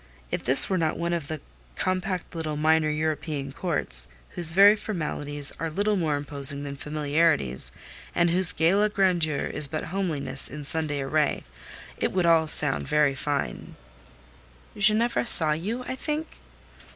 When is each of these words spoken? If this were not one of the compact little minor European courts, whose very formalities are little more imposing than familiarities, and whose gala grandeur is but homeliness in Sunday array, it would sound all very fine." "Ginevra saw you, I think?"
If 0.31 0.43
this 0.43 0.67
were 0.67 0.79
not 0.79 0.97
one 0.97 1.13
of 1.13 1.27
the 1.27 1.41
compact 1.75 2.33
little 2.33 2.57
minor 2.57 2.89
European 2.89 3.51
courts, 3.51 4.07
whose 4.29 4.53
very 4.53 4.75
formalities 4.75 5.53
are 5.59 5.69
little 5.69 5.95
more 5.95 6.15
imposing 6.15 6.63
than 6.63 6.75
familiarities, 6.75 7.71
and 8.15 8.31
whose 8.31 8.51
gala 8.51 8.89
grandeur 8.89 9.45
is 9.45 9.67
but 9.67 9.83
homeliness 9.93 10.47
in 10.47 10.65
Sunday 10.65 11.01
array, 11.01 11.43
it 11.97 12.11
would 12.13 12.25
sound 12.49 12.83
all 12.85 12.87
very 12.87 13.13
fine." 13.13 13.75
"Ginevra 14.75 15.27
saw 15.27 15.51
you, 15.51 15.83
I 15.83 15.95
think?" 15.95 16.39